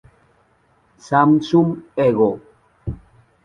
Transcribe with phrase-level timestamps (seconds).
[1.07, 2.31] Samsung Ego.